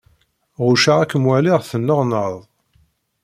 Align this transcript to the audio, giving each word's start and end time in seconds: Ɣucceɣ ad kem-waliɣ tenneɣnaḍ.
Ɣucceɣ 0.65 0.97
ad 0.99 1.09
kem-waliɣ 1.11 1.59
tenneɣnaḍ. 1.69 2.33